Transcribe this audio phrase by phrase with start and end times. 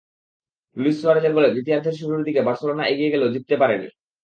[0.77, 3.87] Luis সুয়ারেজের গোলে দ্বিতীয়ার্ধের শুরুর দিকে বার্সেলোনা এগিয়ে গেলেও জিততে পারেনি।